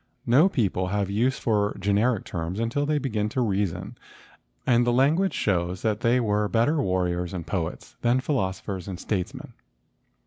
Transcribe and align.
No 0.25 0.49
people 0.49 0.87
have 0.87 1.11
use 1.11 1.37
for 1.37 1.77
generic 1.79 2.25
terms 2.25 2.59
until 2.59 2.87
they 2.87 2.97
begin 2.97 3.29
to 3.29 3.41
reason 3.41 3.99
and 4.65 4.83
the 4.83 4.91
language 4.91 5.35
shows 5.35 5.83
that 5.83 5.99
they 5.99 6.19
were 6.19 6.49
better 6.49 6.81
warriors 6.81 7.35
and 7.35 7.45
poets 7.45 7.95
than 8.01 8.19
philos¬ 8.19 8.59
ophers 8.63 8.87
and 8.87 8.99
statesmen. 8.99 9.53